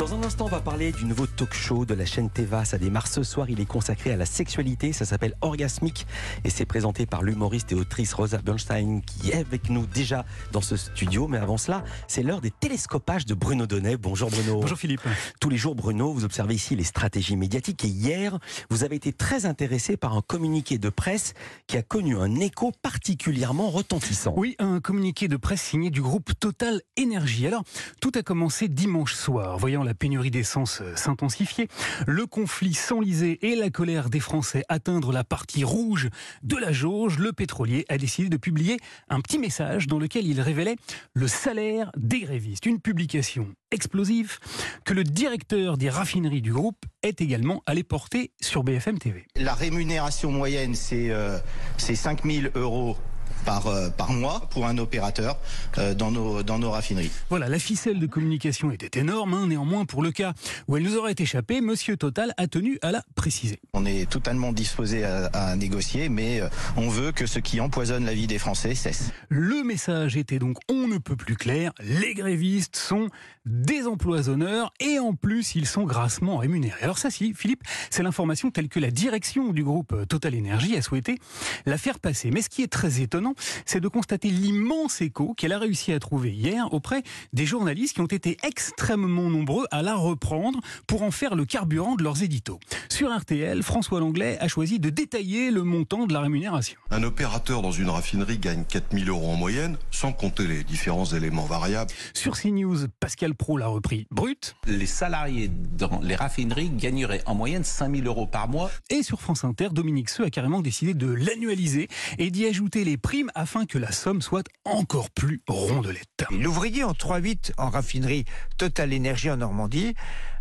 Dans 0.00 0.14
un 0.14 0.22
instant, 0.22 0.46
on 0.46 0.48
va 0.48 0.62
parler 0.62 0.92
du 0.92 1.04
nouveau 1.04 1.26
talk 1.26 1.52
show 1.52 1.84
de 1.84 1.92
la 1.92 2.06
chaîne 2.06 2.30
Teva. 2.30 2.64
Ça 2.64 2.78
démarre 2.78 3.06
ce 3.06 3.22
soir. 3.22 3.50
Il 3.50 3.60
est 3.60 3.66
consacré 3.66 4.10
à 4.10 4.16
la 4.16 4.24
sexualité. 4.24 4.94
Ça 4.94 5.04
s'appelle 5.04 5.34
Orgasmique 5.42 6.06
et 6.42 6.48
c'est 6.48 6.64
présenté 6.64 7.04
par 7.04 7.22
l'humoriste 7.22 7.70
et 7.72 7.74
autrice 7.74 8.14
Rosa 8.14 8.38
Bernstein 8.38 9.02
qui 9.02 9.30
est 9.30 9.34
avec 9.34 9.68
nous 9.68 9.84
déjà 9.84 10.24
dans 10.52 10.62
ce 10.62 10.78
studio. 10.78 11.28
Mais 11.28 11.36
avant 11.36 11.58
cela, 11.58 11.84
c'est 12.08 12.22
l'heure 12.22 12.40
des 12.40 12.50
télescopages 12.50 13.26
de 13.26 13.34
Bruno 13.34 13.66
Donnet. 13.66 13.98
Bonjour 13.98 14.30
Bruno. 14.30 14.60
Bonjour 14.62 14.78
Philippe. 14.78 15.02
Tous 15.38 15.50
les 15.50 15.58
jours, 15.58 15.74
Bruno, 15.74 16.14
vous 16.14 16.24
observez 16.24 16.54
ici 16.54 16.74
les 16.76 16.84
stratégies 16.84 17.36
médiatiques 17.36 17.84
et 17.84 17.88
hier, 17.88 18.38
vous 18.70 18.84
avez 18.84 18.96
été 18.96 19.12
très 19.12 19.44
intéressé 19.44 19.98
par 19.98 20.16
un 20.16 20.22
communiqué 20.22 20.78
de 20.78 20.88
presse 20.88 21.34
qui 21.66 21.76
a 21.76 21.82
connu 21.82 22.16
un 22.16 22.36
écho 22.36 22.72
particulièrement 22.80 23.68
retentissant. 23.68 24.32
Oui, 24.34 24.56
un 24.60 24.80
communiqué 24.80 25.28
de 25.28 25.36
presse 25.36 25.60
signé 25.60 25.90
du 25.90 26.00
groupe 26.00 26.30
Total 26.40 26.80
Énergie. 26.96 27.46
Alors, 27.46 27.64
tout 28.00 28.12
a 28.14 28.22
commencé 28.22 28.68
dimanche 28.68 29.14
soir, 29.14 29.58
voyant 29.58 29.82
la 29.82 29.89
pénurie 29.94 30.30
d'essence 30.30 30.80
euh, 30.82 30.94
s'intensifier, 30.96 31.68
le 32.06 32.26
conflit 32.26 32.74
s'enliser 32.74 33.38
et 33.46 33.56
la 33.56 33.70
colère 33.70 34.10
des 34.10 34.20
Français 34.20 34.64
atteindre 34.68 35.12
la 35.12 35.24
partie 35.24 35.64
rouge 35.64 36.08
de 36.42 36.56
la 36.56 36.72
jauge, 36.72 37.18
le 37.18 37.32
pétrolier 37.32 37.84
a 37.88 37.98
décidé 37.98 38.28
de 38.28 38.36
publier 38.36 38.78
un 39.08 39.20
petit 39.20 39.38
message 39.38 39.86
dans 39.86 39.98
lequel 39.98 40.26
il 40.26 40.40
révélait 40.40 40.76
le 41.14 41.28
salaire 41.28 41.90
des 41.96 42.20
grévistes. 42.20 42.66
Une 42.66 42.80
publication 42.80 43.48
explosive 43.70 44.38
que 44.84 44.94
le 44.94 45.04
directeur 45.04 45.76
des 45.76 45.90
raffineries 45.90 46.42
du 46.42 46.52
groupe 46.52 46.84
est 47.02 47.20
également 47.20 47.62
allé 47.66 47.82
porter 47.82 48.32
sur 48.40 48.64
BFM 48.64 48.98
TV. 48.98 49.24
La 49.36 49.54
rémunération 49.54 50.30
moyenne, 50.30 50.74
c'est 50.74 51.10
euh, 51.10 51.38
5 51.78 52.24
000 52.24 52.48
euros 52.54 52.96
par, 53.44 53.66
euh, 53.66 53.90
par 53.90 54.12
mois 54.12 54.48
pour 54.50 54.66
un 54.66 54.78
opérateur 54.78 55.38
euh, 55.78 55.94
dans, 55.94 56.10
nos, 56.10 56.42
dans 56.42 56.58
nos 56.58 56.70
raffineries. 56.70 57.10
Voilà, 57.28 57.48
la 57.48 57.58
ficelle 57.58 57.98
de 57.98 58.06
communication 58.06 58.70
était 58.70 58.98
énorme. 58.98 59.34
Hein, 59.34 59.46
néanmoins, 59.48 59.84
pour 59.84 60.02
le 60.02 60.12
cas 60.12 60.34
où 60.68 60.76
elle 60.76 60.82
nous 60.82 60.96
aurait 60.96 61.14
échappé, 61.18 61.60
Monsieur 61.60 61.96
Total 61.96 62.32
a 62.36 62.46
tenu 62.46 62.78
à 62.82 62.92
la 62.92 63.02
préciser. 63.14 63.60
On 63.72 63.86
est 63.86 64.08
totalement 64.08 64.52
disposé 64.52 65.04
à, 65.04 65.26
à 65.26 65.56
négocier, 65.56 66.08
mais 66.08 66.40
euh, 66.40 66.48
on 66.76 66.88
veut 66.88 67.12
que 67.12 67.26
ce 67.26 67.38
qui 67.38 67.60
empoisonne 67.60 68.04
la 68.04 68.14
vie 68.14 68.26
des 68.26 68.38
Français 68.38 68.74
cesse. 68.74 69.10
Le 69.28 69.62
message 69.62 70.16
était 70.16 70.38
donc 70.38 70.58
on 70.68 70.88
ne 70.88 70.98
peut 70.98 71.16
plus 71.16 71.36
clair. 71.36 71.72
Les 71.80 72.14
grévistes 72.14 72.76
sont 72.76 73.08
des 73.46 73.86
empoisonneurs 73.86 74.72
et 74.80 74.98
en 74.98 75.14
plus 75.14 75.54
ils 75.54 75.66
sont 75.66 75.84
grassement 75.84 76.36
rémunérés. 76.38 76.80
Alors 76.82 76.98
ça, 76.98 77.10
si, 77.10 77.34
Philippe, 77.34 77.62
c'est 77.90 78.02
l'information 78.02 78.50
telle 78.50 78.68
que 78.68 78.80
la 78.80 78.90
direction 78.90 79.52
du 79.52 79.64
groupe 79.64 80.06
Total 80.08 80.34
Énergie 80.34 80.76
a 80.76 80.82
souhaité 80.82 81.18
la 81.66 81.78
faire 81.78 81.98
passer. 81.98 82.30
Mais 82.30 82.42
ce 82.42 82.48
qui 82.48 82.62
est 82.62 82.68
très 82.72 83.00
étonnant, 83.00 83.19
c'est 83.66 83.80
de 83.80 83.88
constater 83.88 84.30
l'immense 84.30 85.00
écho 85.00 85.34
qu'elle 85.34 85.52
a 85.52 85.58
réussi 85.58 85.92
à 85.92 85.98
trouver 85.98 86.30
hier 86.30 86.72
auprès 86.72 87.02
des 87.32 87.46
journalistes 87.46 87.94
qui 87.94 88.00
ont 88.00 88.06
été 88.06 88.36
extrêmement 88.42 89.30
nombreux 89.30 89.66
à 89.70 89.82
la 89.82 89.94
reprendre 89.94 90.60
pour 90.86 91.02
en 91.02 91.10
faire 91.10 91.34
le 91.34 91.44
carburant 91.44 91.94
de 91.96 92.02
leurs 92.02 92.22
éditos. 92.22 92.60
Sur 92.88 93.16
RTL, 93.16 93.62
François 93.62 94.00
Langlais 94.00 94.38
a 94.40 94.48
choisi 94.48 94.78
de 94.78 94.90
détailler 94.90 95.50
le 95.50 95.62
montant 95.62 96.06
de 96.06 96.12
la 96.12 96.20
rémunération. 96.20 96.78
Un 96.90 97.02
opérateur 97.02 97.62
dans 97.62 97.72
une 97.72 97.88
raffinerie 97.88 98.38
gagne 98.38 98.64
4000 98.64 99.08
euros 99.08 99.30
en 99.30 99.36
moyenne, 99.36 99.76
sans 99.90 100.12
compter 100.12 100.46
les 100.46 100.64
différents 100.64 101.04
éléments 101.04 101.44
variables. 101.46 101.90
Sur 102.14 102.36
CNews, 102.36 102.88
Pascal 103.00 103.34
Pro 103.34 103.56
l'a 103.56 103.68
repris 103.68 104.06
brut. 104.10 104.56
Les 104.66 104.86
salariés 104.86 105.50
dans 105.78 106.00
les 106.02 106.14
raffineries 106.14 106.70
gagneraient 106.70 107.22
en 107.26 107.34
moyenne 107.34 107.64
5000 107.64 108.06
euros 108.06 108.26
par 108.26 108.48
mois. 108.48 108.70
Et 108.90 109.02
sur 109.02 109.20
France 109.20 109.44
Inter, 109.44 109.68
Dominique 109.72 110.08
Seux 110.08 110.24
a 110.24 110.30
carrément 110.30 110.60
décidé 110.60 110.94
de 110.94 111.06
l'annualiser 111.06 111.88
et 112.18 112.30
d'y 112.30 112.46
ajouter 112.46 112.84
les 112.84 112.96
afin 113.34 113.66
que 113.66 113.78
la 113.78 113.92
somme 113.92 114.22
soit 114.22 114.46
encore 114.64 115.10
plus 115.10 115.42
rondelette. 115.48 116.24
L'ouvrier 116.30 116.84
en 116.84 116.92
3-8 116.92 117.52
en 117.58 117.68
raffinerie 117.70 118.24
Total 118.56 118.92
Énergie 118.92 119.30
en 119.30 119.38
Normandie 119.38 119.94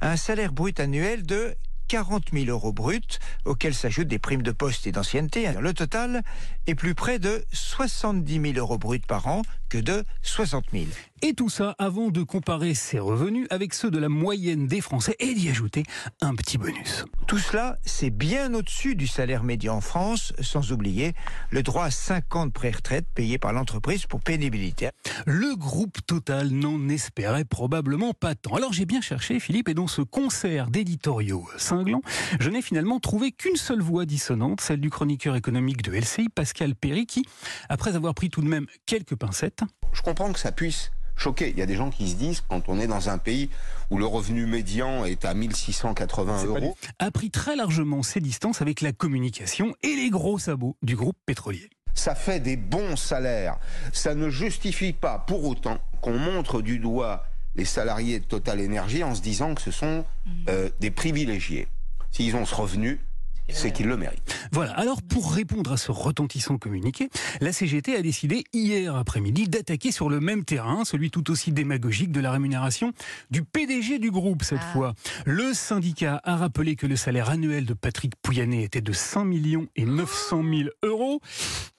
a 0.00 0.10
un 0.10 0.16
salaire 0.16 0.52
brut 0.52 0.80
annuel 0.80 1.24
de 1.24 1.54
40 1.88 2.32
000 2.32 2.46
euros 2.46 2.72
bruts, 2.72 3.18
auxquels 3.44 3.74
s'ajoutent 3.74 4.08
des 4.08 4.18
primes 4.18 4.42
de 4.42 4.50
poste 4.50 4.86
et 4.88 4.92
d'ancienneté. 4.92 5.48
Le 5.60 5.72
total 5.72 6.22
est 6.66 6.74
plus 6.74 6.96
près 6.96 7.20
de 7.20 7.44
70 7.52 8.40
000 8.52 8.58
euros 8.58 8.78
bruts 8.78 8.98
par 8.98 9.28
an 9.28 9.42
que 9.68 9.78
de 9.78 10.04
60 10.22 10.64
000. 10.72 10.84
Et 11.22 11.32
tout 11.32 11.48
ça 11.48 11.74
avant 11.78 12.10
de 12.10 12.22
comparer 12.22 12.74
ses 12.74 12.98
revenus 12.98 13.46
avec 13.50 13.72
ceux 13.72 13.90
de 13.90 13.98
la 13.98 14.10
moyenne 14.10 14.66
des 14.66 14.82
Français 14.82 15.16
et 15.18 15.32
d'y 15.32 15.48
ajouter 15.48 15.82
un 16.20 16.34
petit 16.34 16.58
bonus. 16.58 17.06
Tout 17.26 17.38
cela, 17.38 17.78
c'est 17.84 18.10
bien 18.10 18.52
au-dessus 18.52 18.96
du 18.96 19.06
salaire 19.06 19.42
médian 19.42 19.76
en 19.76 19.80
France, 19.80 20.34
sans 20.40 20.72
oublier 20.72 21.14
le 21.50 21.62
droit 21.62 21.86
à 21.86 21.90
50 21.90 22.52
pré-retraite 22.52 23.06
payé 23.14 23.38
par 23.38 23.54
l'entreprise 23.54 24.04
pour 24.06 24.20
pénibilité. 24.20 24.90
Le 25.26 25.56
groupe 25.56 25.98
Total 26.06 26.50
n'en 26.50 26.88
espérait 26.88 27.46
probablement 27.46 28.12
pas 28.12 28.34
tant. 28.34 28.54
Alors 28.54 28.74
j'ai 28.74 28.84
bien 28.84 29.00
cherché, 29.00 29.40
Philippe, 29.40 29.68
et 29.70 29.74
dans 29.74 29.86
ce 29.86 30.02
concert 30.02 30.70
d'éditoriaux 30.70 31.48
cinglants, 31.56 32.02
je 32.38 32.50
n'ai 32.50 32.62
finalement 32.62 33.00
trouvé 33.00 33.32
qu'une 33.32 33.56
seule 33.56 33.80
voix 33.80 34.04
dissonante, 34.04 34.60
celle 34.60 34.80
du 34.80 34.90
chroniqueur 34.90 35.34
économique 35.34 35.82
de 35.82 35.92
LCI, 35.92 36.28
Pascal 36.28 36.74
Perry, 36.74 37.06
qui, 37.06 37.24
après 37.68 37.96
avoir 37.96 38.14
pris 38.14 38.28
tout 38.28 38.42
de 38.42 38.48
même 38.48 38.66
quelques 38.84 39.16
pincettes, 39.16 39.55
je 39.92 40.02
comprends 40.02 40.32
que 40.32 40.38
ça 40.38 40.52
puisse 40.52 40.90
choquer. 41.16 41.50
Il 41.50 41.58
y 41.58 41.62
a 41.62 41.66
des 41.66 41.76
gens 41.76 41.90
qui 41.90 42.08
se 42.10 42.16
disent, 42.16 42.42
quand 42.48 42.68
on 42.68 42.78
est 42.78 42.86
dans 42.86 43.08
un 43.08 43.18
pays 43.18 43.48
où 43.90 43.98
le 43.98 44.06
revenu 44.06 44.46
médian 44.46 45.04
est 45.04 45.24
à 45.24 45.34
1680 45.34 46.44
euros, 46.44 46.76
a 46.98 47.10
pris 47.10 47.30
très 47.30 47.56
largement 47.56 48.02
ses 48.02 48.20
distances 48.20 48.60
avec 48.60 48.80
la 48.80 48.92
communication 48.92 49.74
et 49.82 49.96
les 49.96 50.10
gros 50.10 50.38
sabots 50.38 50.76
du 50.82 50.96
groupe 50.96 51.16
pétrolier. 51.24 51.70
ça 51.94 52.14
fait 52.14 52.40
des 52.40 52.56
bons 52.56 52.94
salaires. 52.94 53.58
Ça 53.92 54.14
ne 54.14 54.28
justifie 54.28 54.92
pas 54.92 55.18
pour 55.18 55.44
autant 55.44 55.78
qu'on 56.02 56.18
montre 56.18 56.60
du 56.60 56.78
doigt 56.78 57.24
les 57.54 57.64
salariés 57.64 58.20
de 58.20 58.26
Total 58.26 58.60
Énergie 58.60 59.02
en 59.02 59.14
se 59.14 59.22
disant 59.22 59.54
que 59.54 59.62
ce 59.62 59.70
sont 59.70 60.04
euh, 60.48 60.68
des 60.78 60.90
privilégiés. 60.90 61.68
S'ils 62.10 62.36
ont 62.36 62.44
ce 62.44 62.54
revenu, 62.54 63.00
c'est 63.48 63.72
qu'ils 63.72 63.86
le 63.86 63.96
méritent. 63.96 64.34
Voilà, 64.52 64.72
alors 64.72 65.02
pour 65.02 65.32
répondre 65.32 65.72
à 65.72 65.76
ce 65.76 65.92
retentissant 65.92 66.58
communiqué, 66.58 67.08
la 67.40 67.52
CGT 67.52 67.96
a 67.96 68.02
décidé 68.02 68.44
hier 68.52 68.96
après-midi 68.96 69.48
d'attaquer 69.48 69.92
sur 69.92 70.08
le 70.08 70.20
même 70.20 70.44
terrain, 70.44 70.84
celui 70.84 71.10
tout 71.10 71.30
aussi 71.30 71.52
démagogique 71.52 72.12
de 72.12 72.20
la 72.20 72.30
rémunération 72.30 72.92
du 73.30 73.42
PDG 73.42 73.98
du 73.98 74.10
groupe 74.10 74.42
cette 74.42 74.62
fois. 74.72 74.94
Le 75.24 75.54
syndicat 75.54 76.20
a 76.24 76.36
rappelé 76.36 76.76
que 76.76 76.86
le 76.86 76.96
salaire 76.96 77.30
annuel 77.30 77.66
de 77.66 77.74
Patrick 77.74 78.14
Pouyanné 78.22 78.64
était 78.64 78.80
de 78.80 78.92
5 78.92 79.24
millions 79.24 79.66
et 79.76 79.84
900 79.84 80.42
000 80.42 80.70
euros. 80.82 81.20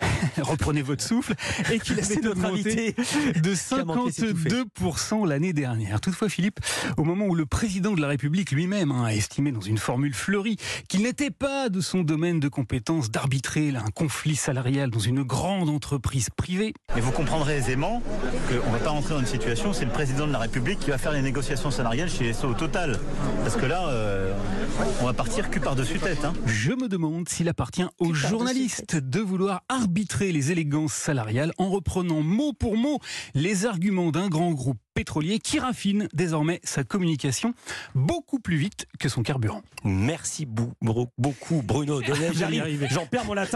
Reprenez 0.38 0.82
votre 0.82 1.02
souffle 1.02 1.34
et 1.70 1.78
qu'il 1.78 1.94
avait 1.94 2.02
C'est 2.02 2.22
notre 2.22 2.44
invité 2.44 2.94
de 3.36 3.54
qui 3.54 3.74
a 3.74 3.84
manqué 3.84 4.12
s'étouffer. 4.12 4.48
52% 4.50 5.28
l'année 5.28 5.52
dernière. 5.52 6.00
Toutefois, 6.00 6.28
Philippe, 6.28 6.60
au 6.96 7.04
moment 7.04 7.26
où 7.26 7.34
le 7.34 7.46
président 7.46 7.92
de 7.92 8.00
la 8.00 8.08
République 8.08 8.50
lui-même 8.50 8.90
hein, 8.92 9.04
a 9.04 9.14
estimé 9.14 9.52
dans 9.52 9.60
une 9.60 9.78
formule 9.78 10.14
fleurie 10.14 10.56
qu'il 10.88 11.02
n'était 11.02 11.30
pas 11.30 11.68
de 11.68 11.80
son 11.80 12.02
domaine 12.02 12.40
de 12.40 12.48
compétence 12.48 13.10
d'arbitrer 13.10 13.70
un 13.76 13.90
conflit 13.94 14.36
salarial 14.36 14.90
dans 14.90 14.98
une 14.98 15.22
grande 15.22 15.68
entreprise 15.68 16.28
privée, 16.34 16.72
Et 16.96 17.00
vous 17.00 17.12
comprendrez 17.12 17.56
aisément 17.56 18.02
qu'on 18.48 18.54
ne 18.54 18.72
va 18.72 18.78
pas 18.78 18.90
rentrer 18.90 19.14
dans 19.14 19.20
une 19.20 19.26
situation 19.26 19.70
où 19.70 19.72
c'est 19.74 19.84
le 19.84 19.90
président 19.90 20.26
de 20.26 20.32
la 20.32 20.38
République 20.38 20.78
qui 20.80 20.90
va 20.90 20.98
faire 20.98 21.12
les 21.12 21.22
négociations 21.22 21.70
salariales 21.70 22.10
chez 22.10 22.32
SO 22.32 22.48
au 22.48 22.54
total. 22.54 22.98
Parce 23.42 23.56
que 23.56 23.66
là, 23.66 23.88
euh, 23.88 24.32
on 25.00 25.06
va 25.06 25.12
partir 25.12 25.50
cul 25.50 25.60
par-dessus 25.60 25.98
tête. 25.98 26.24
hein. 26.24 26.32
je 26.46 26.72
me 26.72 26.88
demande 26.88 27.28
s'il 27.28 27.48
appartient 27.48 27.84
aux 27.98 28.14
journalistes 28.14 28.96
de 28.96 29.20
vouloir 29.20 29.62
arbitrer 29.68 29.89
les 30.20 30.52
élégances 30.52 30.92
salariales 30.92 31.52
en 31.58 31.70
reprenant 31.70 32.22
mot 32.22 32.52
pour 32.52 32.76
mot 32.76 32.98
les 33.34 33.66
arguments 33.66 34.10
d'un 34.10 34.28
grand 34.28 34.52
groupe 34.52 34.78
pétrolier 34.94 35.38
qui 35.38 35.58
raffine 35.58 36.08
désormais 36.12 36.60
sa 36.64 36.84
communication 36.84 37.54
beaucoup 37.94 38.38
plus 38.38 38.56
vite 38.56 38.86
que 38.98 39.08
son 39.08 39.22
carburant. 39.22 39.62
Merci 39.84 40.46
beaucoup 40.46 41.62
Bruno 41.62 42.00
Donnet. 42.06 42.32
J'en 42.90 43.06
perds 43.06 43.24
mon 43.24 43.34
latin. 43.34 43.48